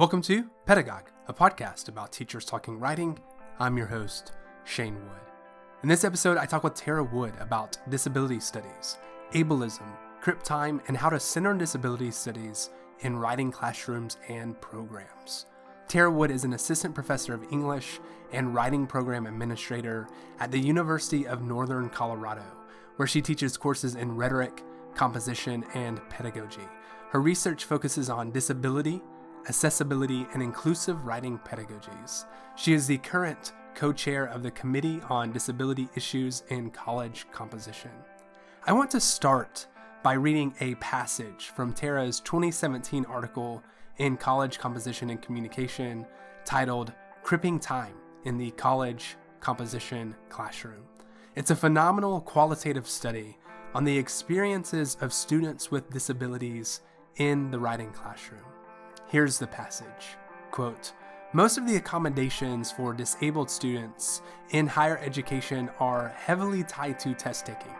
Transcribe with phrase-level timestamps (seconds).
[0.00, 3.18] Welcome to Pedagogue, a podcast about teachers talking writing.
[3.58, 4.32] I'm your host,
[4.64, 5.20] Shane Wood.
[5.82, 8.96] In this episode, I talk with Tara Wood about disability studies,
[9.34, 9.92] ableism,
[10.22, 15.44] crip time, and how to center disability studies in writing classrooms and programs.
[15.86, 18.00] Tara Wood is an assistant professor of English
[18.32, 20.08] and writing program administrator
[20.38, 22.46] at the University of Northern Colorado,
[22.96, 24.62] where she teaches courses in rhetoric,
[24.94, 26.66] composition, and pedagogy.
[27.10, 29.02] Her research focuses on disability,
[29.48, 32.24] accessibility, and inclusive writing pedagogies.
[32.56, 37.90] She is the current co chair of the Committee on Disability Issues in College Composition.
[38.66, 39.66] I want to start
[40.02, 43.62] by reading a passage from Tara's 2017 article
[43.98, 46.06] in College Composition and Communication
[46.44, 50.84] titled Cripping Time in the College Composition Classroom.
[51.36, 53.38] It's a phenomenal qualitative study
[53.74, 56.80] on the experiences of students with disabilities
[57.16, 58.49] in the writing classroom.
[59.10, 60.16] Here's the passage
[60.52, 60.92] quote,
[61.32, 67.44] most of the accommodations for disabled students in higher education are heavily tied to test
[67.44, 67.74] taking,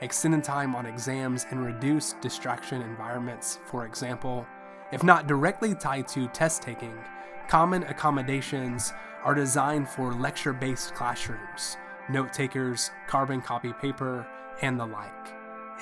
[0.00, 3.58] extended time on exams, and reduced distraction environments.
[3.66, 4.46] For example,
[4.90, 6.98] if not directly tied to test taking,
[7.46, 11.76] common accommodations are designed for lecture based classrooms,
[12.08, 14.26] note takers, carbon copy paper,
[14.62, 15.28] and the like.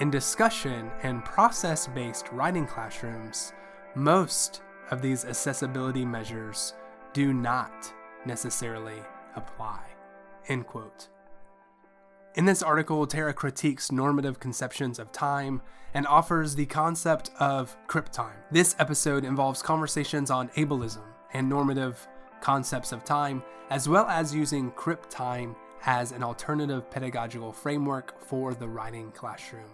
[0.01, 3.53] In discussion and process based writing classrooms,
[3.95, 6.75] most of these accessibility measures
[7.13, 7.93] do not
[8.25, 8.99] necessarily
[9.37, 9.81] apply.
[10.49, 11.09] End quote.
[12.35, 15.61] In this article, Tara critiques normative conceptions of time
[15.95, 18.37] and offers the concept of crip time.
[18.51, 21.03] This episode involves conversations on ableism
[21.33, 22.07] and normative
[22.41, 28.55] concepts of time, as well as using crip time as an alternative pedagogical framework for
[28.55, 29.71] the writing classroom.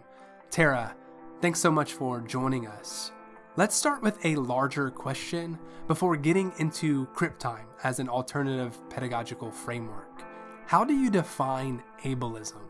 [0.51, 0.95] Tara,
[1.41, 3.13] thanks so much for joining us.
[3.57, 9.53] Let's start with a larger question before getting into crip time as an alternative pedagogical
[9.53, 10.25] framework.
[10.67, 12.63] How do you define ableism?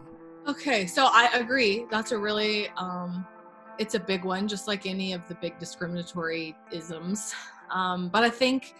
[0.47, 1.87] Okay, so I agree.
[1.91, 3.27] That's a really um,
[3.79, 7.35] it's a big one, just like any of the big discriminatory isms.
[7.71, 8.75] Um, but I think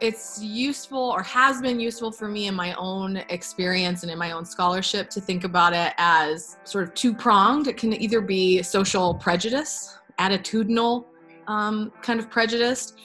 [0.00, 4.30] it's useful or has been useful for me in my own experience and in my
[4.30, 7.66] own scholarship to think about it as sort of two pronged.
[7.66, 11.04] It can either be social prejudice, attitudinal
[11.46, 12.98] um, kind of prejudiced,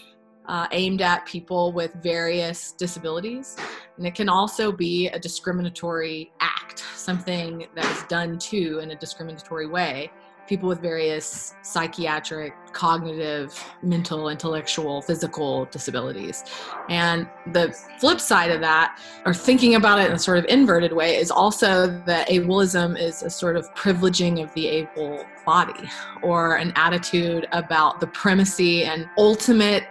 [0.48, 3.56] uh, aimed at people with various disabilities.
[3.98, 8.96] And it can also be a discriminatory act, something that is done to in a
[8.96, 10.12] discriminatory way
[10.50, 16.44] people with various psychiatric, cognitive, mental, intellectual, physical disabilities.
[16.90, 20.92] And the flip side of that, or thinking about it in a sort of inverted
[20.92, 25.88] way, is also that ableism is a sort of privileging of the able body
[26.24, 29.84] or an attitude about the primacy and ultimate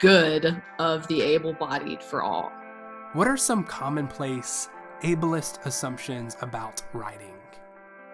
[0.00, 2.50] good of the able bodied for all.
[3.12, 4.70] What are some commonplace
[5.02, 7.34] ableist assumptions about writing?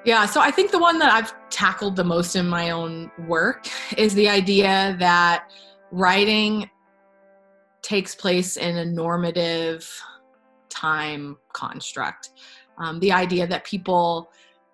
[0.05, 3.69] Yeah, so I think the one that I've tackled the most in my own work
[3.97, 5.49] is the idea that
[5.93, 6.69] writing
[7.83, 9.89] takes place in a normative
[10.69, 12.31] time construct.
[12.79, 14.29] Um, the idea that people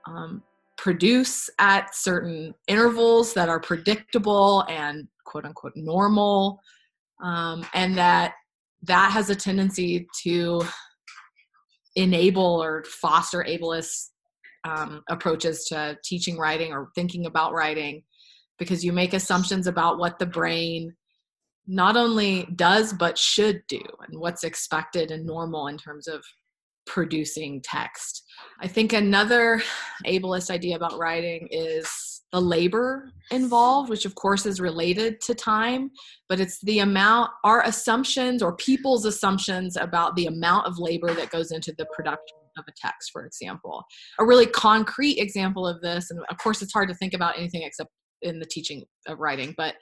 [0.06, 0.42] um,
[0.78, 6.58] produce at certain intervals that are predictable and quote unquote normal,
[7.22, 8.32] um, and that
[8.84, 10.62] that has a tendency to
[11.96, 14.10] enable or foster ableist
[14.68, 18.02] um, approaches to teaching writing or thinking about writing
[18.58, 20.94] because you make assumptions about what the brain
[21.66, 26.22] not only does but should do and what's expected and normal in terms of
[26.88, 28.24] producing text.
[28.60, 29.62] I think another
[30.06, 31.88] ableist idea about writing is
[32.32, 35.90] the labor involved, which of course is related to time,
[36.28, 41.30] but it's the amount, our assumptions or people's assumptions about the amount of labor that
[41.30, 43.84] goes into the production of a text, for example.
[44.18, 47.62] A really concrete example of this, and of course, it's hard to think about anything
[47.62, 47.90] except
[48.22, 49.74] in the teaching of writing, but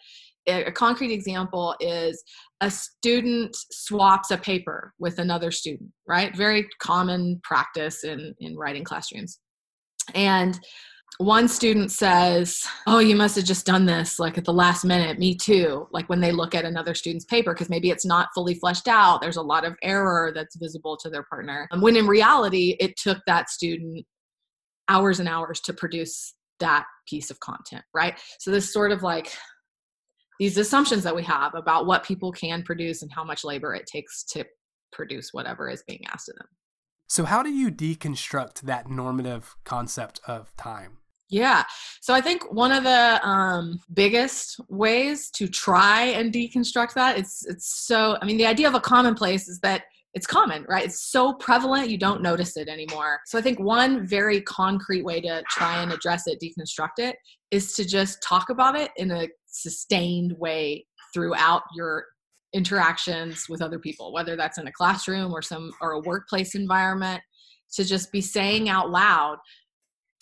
[0.48, 2.22] a concrete example is
[2.60, 6.36] a student swaps a paper with another student, right?
[6.36, 9.40] Very common practice in, in writing classrooms.
[10.14, 10.58] And
[11.18, 15.18] one student says, Oh, you must have just done this like at the last minute.
[15.18, 15.88] Me too.
[15.90, 19.20] Like when they look at another student's paper, because maybe it's not fully fleshed out.
[19.20, 21.66] There's a lot of error that's visible to their partner.
[21.70, 24.04] And when in reality, it took that student
[24.88, 28.18] hours and hours to produce that piece of content, right?
[28.38, 29.32] So this sort of like
[30.38, 33.86] these assumptions that we have about what people can produce and how much labor it
[33.86, 34.44] takes to
[34.92, 36.48] produce whatever is being asked of them.
[37.08, 40.98] So, how do you deconstruct that normative concept of time?
[41.28, 41.64] Yeah.
[42.00, 47.44] So I think one of the um, biggest ways to try and deconstruct that it's
[47.46, 49.84] it's so I mean the idea of a commonplace is that
[50.16, 50.86] it's common, right?
[50.86, 53.20] It's so prevalent you don't notice it anymore.
[53.26, 57.16] So I think one very concrete way to try and address it, deconstruct it,
[57.50, 62.06] is to just talk about it in a sustained way throughout your
[62.54, 67.20] interactions with other people, whether that's in a classroom or some or a workplace environment,
[67.74, 69.36] to just be saying out loud,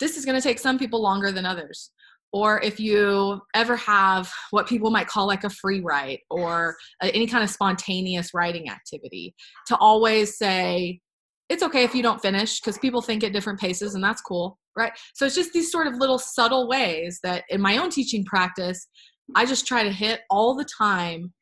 [0.01, 1.91] this is going to take some people longer than others
[2.35, 7.27] or if you ever have what people might call like a free write or any
[7.27, 9.33] kind of spontaneous writing activity
[9.65, 10.99] to always say
[11.47, 14.59] it's okay if you don't finish because people think at different paces and that's cool
[14.77, 14.91] right?
[15.13, 18.85] So it's just these sort of little subtle ways that in my own teaching practice
[19.33, 21.33] i just try to hit all the time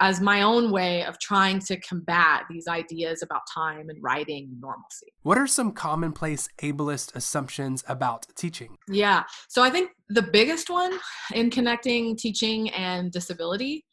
[0.00, 4.60] as my own way of trying to combat these ideas about time and writing and
[4.60, 5.06] normalcy.
[5.22, 8.76] What are some commonplace ableist assumptions about teaching?
[8.88, 9.22] Yeah.
[9.48, 10.98] So I think the biggest one
[11.32, 13.84] in connecting teaching and disability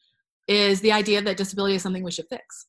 [0.47, 2.67] is the idea that disability is something we should fix.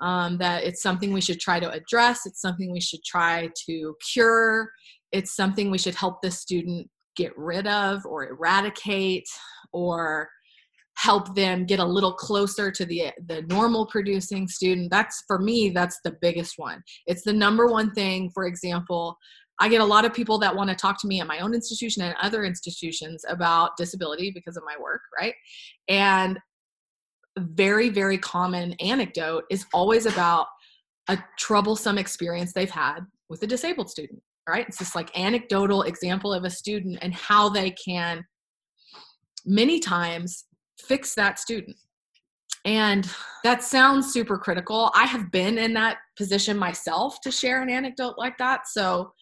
[0.00, 3.94] Um, that it's something we should try to address, it's something we should try to
[4.12, 4.68] cure,
[5.12, 9.28] it's something we should help the student get rid of or eradicate
[9.72, 10.28] or
[10.96, 14.90] help them get a little closer to the the normal producing student.
[14.90, 16.82] That's for me that's the biggest one.
[17.06, 19.16] It's the number one thing for example
[19.60, 21.54] i get a lot of people that want to talk to me at my own
[21.54, 25.34] institution and other institutions about disability because of my work right?
[25.88, 26.38] And
[27.38, 30.46] very very common anecdote is always about
[31.08, 34.66] a troublesome experience they've had with a disabled student right?
[34.66, 38.24] It's this like anecdotal example of a student and how they can
[39.44, 40.44] many times
[40.86, 41.76] fix that student.
[42.64, 43.08] And
[43.42, 44.92] that sounds super critical.
[44.94, 48.68] I have been in that position myself to share an anecdote like that.
[48.68, 49.12] So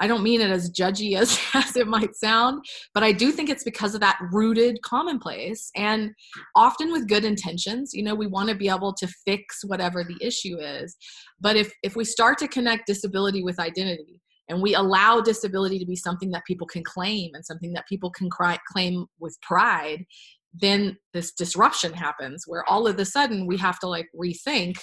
[0.00, 3.50] I don't mean it as judgy as, as it might sound, but I do think
[3.50, 6.12] it's because of that rooted commonplace and
[6.56, 7.92] often with good intentions.
[7.92, 10.96] You know, we want to be able to fix whatever the issue is.
[11.40, 14.20] But if, if we start to connect disability with identity,
[14.50, 18.10] and we allow disability to be something that people can claim and something that people
[18.10, 20.06] can cry, claim with pride
[20.54, 24.76] then this disruption happens where all of a sudden we have to like rethink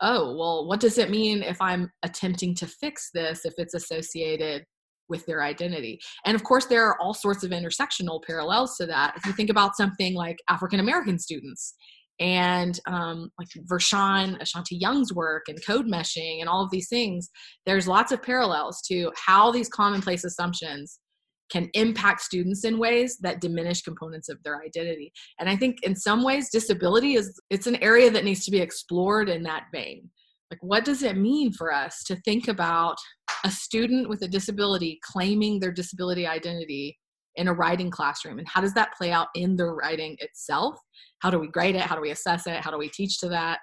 [0.00, 4.64] oh well what does it mean if i'm attempting to fix this if it's associated
[5.08, 6.00] with their identity?
[6.24, 9.14] And of course there are all sorts of intersectional parallels to that.
[9.16, 11.74] If you think about something like african american students
[12.20, 17.30] and um, like Vershawn Ashanti Young's work and code meshing and all of these things,
[17.66, 21.00] there's lots of parallels to how these commonplace assumptions
[21.52, 25.12] can impact students in ways that diminish components of their identity.
[25.38, 28.60] And i think in some ways disability is it's an area that needs to be
[28.60, 30.08] explored in that vein.
[30.50, 32.96] Like what does it mean for us to think about
[33.44, 36.98] a student with a disability claiming their disability identity
[37.36, 38.38] in a writing classroom?
[38.38, 40.76] And how does that play out in the writing itself?
[41.20, 41.82] How do we grade it?
[41.82, 42.56] How do we assess it?
[42.64, 43.58] How do we teach to that?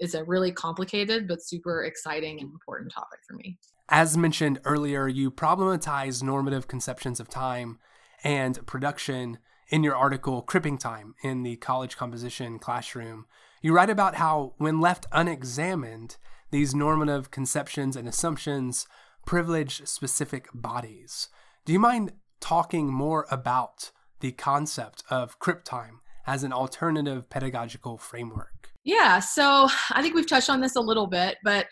[0.00, 3.58] Is a really complicated but super exciting and important topic for me
[3.88, 7.78] as mentioned earlier, you problematize normative conceptions of time
[8.22, 9.38] and production
[9.68, 13.26] in your article, Cripping Time, in the college composition classroom.
[13.62, 16.16] You write about how, when left unexamined,
[16.50, 18.86] these normative conceptions and assumptions
[19.26, 21.28] privilege specific bodies.
[21.64, 27.98] Do you mind talking more about the concept of crip time as an alternative pedagogical
[27.98, 28.70] framework?
[28.84, 31.66] Yeah, so I think we've touched on this a little bit, but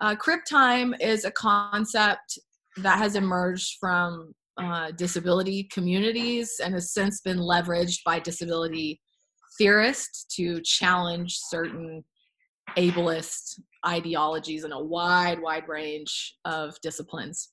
[0.00, 2.38] uh, crip time is a concept
[2.78, 9.00] that has emerged from uh, disability communities and has since been leveraged by disability
[9.58, 12.04] theorists to challenge certain
[12.76, 17.50] ableist ideologies in a wide, wide range of disciplines.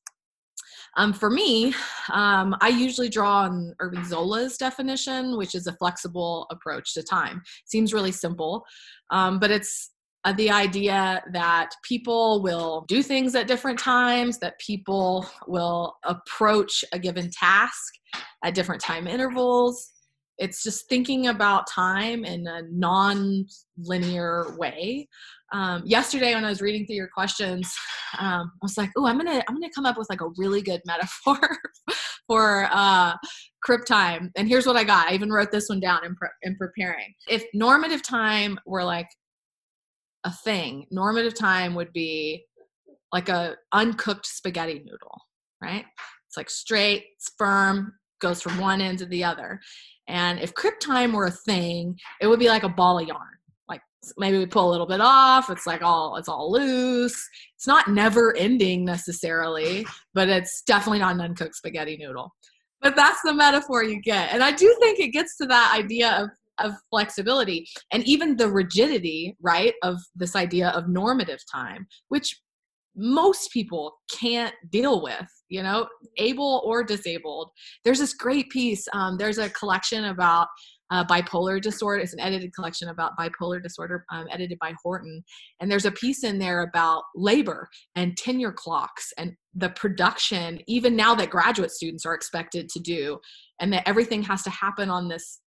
[0.97, 1.73] Um, for me,
[2.11, 7.41] um, I usually draw on Irving Zola's definition, which is a flexible approach to time.
[7.65, 8.63] Seems really simple,
[9.11, 9.91] um, but it's
[10.25, 16.85] uh, the idea that people will do things at different times, that people will approach
[16.93, 17.93] a given task
[18.43, 19.91] at different time intervals.
[20.37, 23.45] It's just thinking about time in a non
[23.77, 25.07] linear way.
[25.51, 27.71] Um, yesterday, when I was reading through your questions,
[28.17, 30.61] um, I was like, "Oh, I'm gonna I'm gonna come up with like a really
[30.61, 31.37] good metaphor
[32.27, 33.13] for uh,
[33.61, 35.09] crip time." And here's what I got.
[35.09, 37.13] I even wrote this one down in, pre- in preparing.
[37.27, 39.07] If normative time were like
[40.23, 40.85] a thing.
[40.91, 42.45] Normative time would be
[43.11, 45.21] like a uncooked spaghetti noodle,
[45.61, 45.85] right?
[46.27, 49.59] It's like straight, it's firm, goes from one end to the other.
[50.07, 53.21] And if crip time were a thing, it would be like a ball of yarn,
[53.69, 53.81] like
[54.17, 57.87] maybe we pull a little bit off it's like all it's all loose it's not
[57.87, 62.33] never ending necessarily but it's definitely not an uncooked spaghetti noodle
[62.81, 66.11] but that's the metaphor you get and i do think it gets to that idea
[66.21, 66.29] of
[66.59, 72.39] of flexibility and even the rigidity right of this idea of normative time which
[72.95, 77.49] most people can't deal with you know able or disabled
[77.83, 80.47] there's this great piece um, there's a collection about
[80.93, 82.01] uh, bipolar disorder.
[82.03, 85.23] It's an edited collection about bipolar disorder, um, edited by Horton.
[85.59, 90.95] And there's a piece in there about labor and tenure clocks and the production, even
[90.95, 93.19] now that graduate students are expected to do,
[93.59, 95.39] and that everything has to happen on this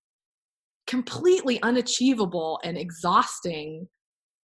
[0.88, 3.88] completely unachievable and exhausting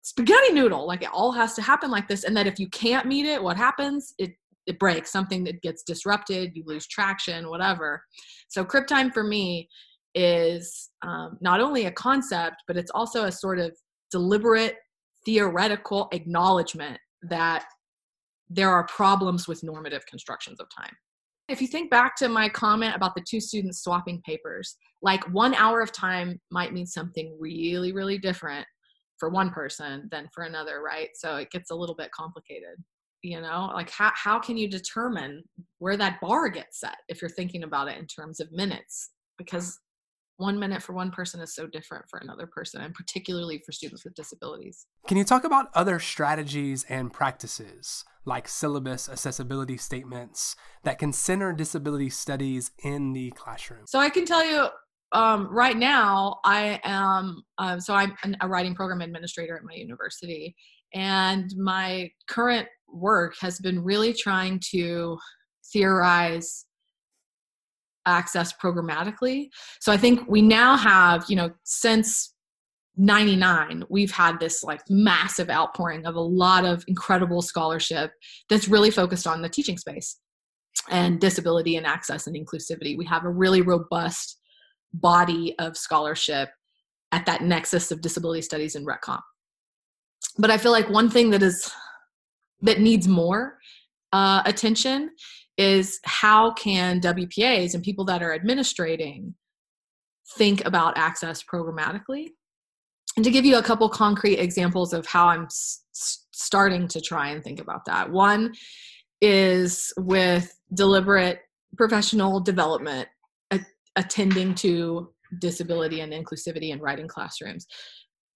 [0.02, 0.86] spaghetti noodle.
[0.86, 2.24] Like it all has to happen like this.
[2.24, 4.14] And that if you can't meet it, what happens?
[4.18, 4.32] It
[4.66, 8.04] it breaks something that gets disrupted you lose traction whatever
[8.48, 9.66] so crip time for me
[10.14, 13.76] is um, not only a concept, but it's also a sort of
[14.10, 14.76] deliberate
[15.24, 17.64] theoretical acknowledgement that
[18.48, 20.96] there are problems with normative constructions of time.
[21.50, 25.52] If you think back to my comment about the two students swapping papers, like one
[25.54, 28.64] hour of time might mean something really, really different
[29.18, 31.08] for one person than for another, right?
[31.14, 32.76] So it gets a little bit complicated.
[33.22, 35.42] You know, like how, how can you determine
[35.78, 39.10] where that bar gets set if you're thinking about it in terms of minutes?
[39.36, 39.76] Because
[40.40, 44.04] one minute for one person is so different for another person, and particularly for students
[44.04, 44.86] with disabilities.
[45.06, 51.52] Can you talk about other strategies and practices like syllabus accessibility statements that can center
[51.52, 53.86] disability studies in the classroom?
[53.86, 54.68] So I can tell you
[55.12, 60.54] um, right now, I am, um, so I'm a writing program administrator at my university,
[60.94, 65.18] and my current work has been really trying to
[65.72, 66.66] theorize
[68.06, 69.48] access programmatically.
[69.80, 72.34] So I think we now have, you know, since
[72.96, 78.12] 99 we've had this like massive outpouring of a lot of incredible scholarship
[78.50, 80.18] that's really focused on the teaching space
[80.90, 84.38] and disability and access and inclusivity we have a really robust
[84.92, 86.50] body of scholarship
[87.12, 89.22] at that nexus of disability studies and rhet comp
[90.38, 91.72] but i feel like one thing that is
[92.60, 93.56] that needs more
[94.12, 95.10] uh, attention
[95.60, 99.34] is how can WPAs and people that are administrating
[100.38, 102.28] think about access programmatically?
[103.16, 107.28] And to give you a couple concrete examples of how I'm s- starting to try
[107.28, 108.10] and think about that.
[108.10, 108.54] One
[109.20, 111.40] is with deliberate
[111.76, 113.08] professional development
[113.50, 113.60] a-
[113.96, 117.66] attending to disability and inclusivity in writing classrooms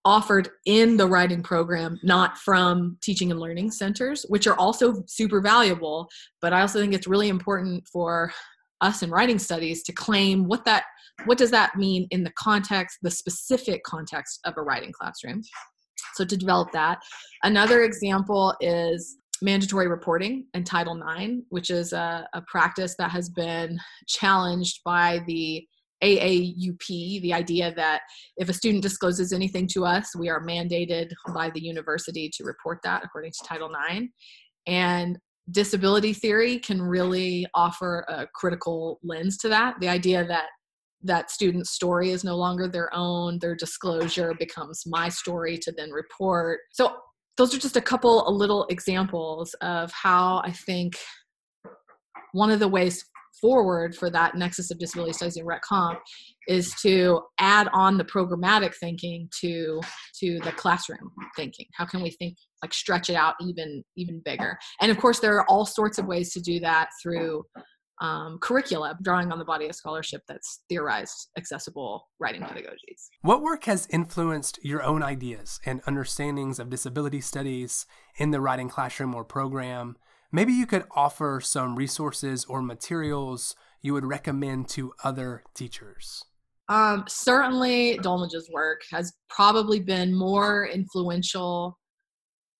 [0.04, 5.40] offered in the writing program, not from teaching and learning centers, which are also super
[5.40, 6.08] valuable.
[6.40, 8.32] But I also think it's really important for
[8.80, 10.84] us in writing studies to claim what that
[11.26, 15.42] what does that mean in the context, the specific context of a writing classroom.
[16.14, 16.98] So to develop that.
[17.44, 23.28] Another example is mandatory reporting and Title IX, which is a, a practice that has
[23.28, 25.66] been challenged by the
[26.04, 28.02] AAUP, the idea that
[28.36, 32.80] if a student discloses anything to us, we are mandated by the university to report
[32.84, 34.06] that according to Title IX.
[34.66, 35.18] And
[35.50, 39.76] disability theory can really offer a critical lens to that.
[39.80, 40.46] The idea that
[41.02, 45.90] that student's story is no longer their own, their disclosure becomes my story to then
[45.90, 46.60] report.
[46.72, 46.96] So
[47.36, 50.96] those are just a couple of little examples of how I think
[52.32, 53.04] one of the ways
[53.40, 56.00] forward for that nexus of disability studies and rhet comp
[56.48, 59.80] is to add on the programmatic thinking to
[60.20, 61.66] to the classroom thinking.
[61.74, 64.58] How can we think like stretch it out even even bigger?
[64.80, 67.44] And of course there are all sorts of ways to do that through
[68.00, 73.08] um, curricula drawing on the body of scholarship that's theorized accessible writing pedagogies.
[73.22, 77.86] What work has influenced your own ideas and understandings of disability studies
[78.16, 79.96] in the writing classroom or program
[80.34, 86.24] Maybe you could offer some resources or materials you would recommend to other teachers.
[86.68, 91.78] Um, certainly, Dolmage's work has probably been more influential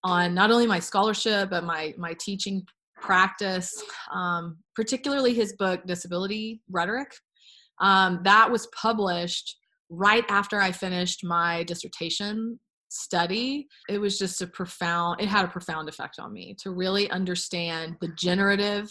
[0.04, 2.62] on not only my scholarship but my my teaching
[2.94, 3.82] practice.
[4.14, 7.12] Um, particularly his book Disability Rhetoric.
[7.80, 9.56] Um, that was published
[9.90, 12.60] right after I finished my dissertation
[12.94, 16.54] study, it was just a profound, it had a profound effect on me.
[16.60, 18.90] To really understand the generative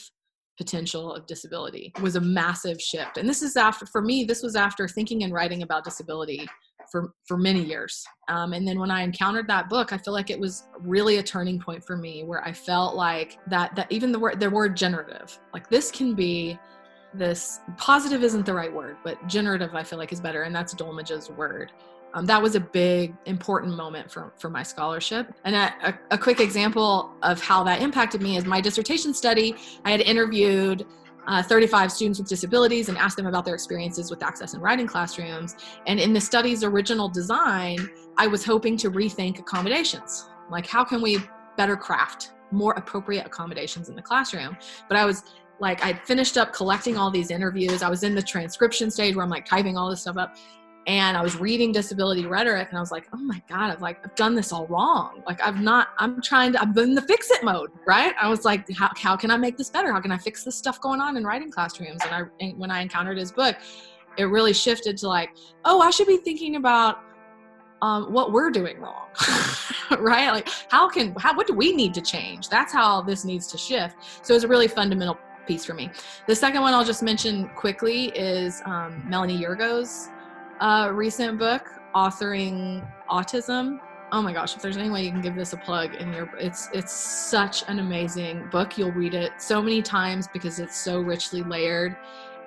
[0.57, 3.17] potential of disability it was a massive shift.
[3.17, 6.47] And this is after for me this was after thinking and writing about disability
[6.91, 8.03] for for many years.
[8.29, 11.23] Um, and then when i encountered that book i feel like it was really a
[11.23, 14.77] turning point for me where i felt like that that even the word the word
[14.77, 16.57] generative like this can be
[17.13, 20.73] this positive isn't the right word but generative i feel like is better and that's
[20.73, 21.71] dolmage's word
[22.13, 25.33] Um, that was a big, important moment for, for my scholarship.
[25.45, 29.55] And a, a, a quick example of how that impacted me is my dissertation study.
[29.83, 30.85] I had interviewed
[31.27, 34.85] uh, 35 students with disabilities and asked them about their experiences with access and writing
[34.85, 35.55] classrooms.
[35.87, 40.29] And in the study's original design, I was hoping to rethink accommodations.
[40.51, 41.19] Like, how can we
[41.57, 44.57] better craft more appropriate accommodations in the classroom?
[44.87, 45.23] But I was
[45.59, 47.81] like, I'd finished up collecting all these interviews.
[47.81, 50.35] I was in the transcription stage where I'm like typing all this stuff up
[50.85, 53.99] and I was reading disability rhetoric and I was like, oh my God, I've like
[54.03, 55.23] I've done this all wrong.
[55.25, 58.13] Like I've not, I'm trying to I'm in the fix it mode, right?
[58.21, 59.93] I was like, how, how can I make this better?
[59.93, 62.01] How can I fix this stuff going on in writing classrooms?
[62.03, 63.55] And I and when I encountered his book,
[64.17, 65.29] it really shifted to like,
[65.63, 66.99] oh, I should be thinking about
[67.81, 69.07] um, what we're doing wrong,
[69.99, 70.31] right?
[70.31, 72.49] Like how can how what do we need to change?
[72.49, 73.95] That's how this needs to shift.
[74.21, 75.89] So it's a really fundamental piece for me.
[76.27, 80.09] The second one I'll just mention quickly is um, Melanie Yergeau's
[80.59, 83.79] uh, recent book, authoring autism.
[84.11, 84.55] Oh my gosh!
[84.55, 87.67] If there's any way you can give this a plug in your, it's it's such
[87.67, 88.77] an amazing book.
[88.77, 91.95] You'll read it so many times because it's so richly layered.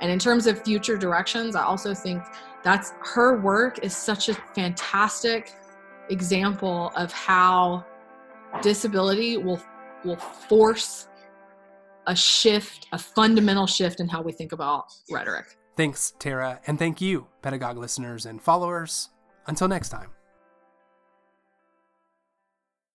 [0.01, 2.23] And in terms of future directions, I also think
[2.63, 5.53] that's her work is such a fantastic
[6.11, 7.85] example of how
[8.63, 9.61] disability will
[10.05, 11.09] will force
[12.07, 15.57] a shift, a fundamental shift in how we think about rhetoric.
[15.77, 19.11] Thanks, Tara, and thank you, Pedagogue listeners and followers.
[19.47, 20.16] Until next time.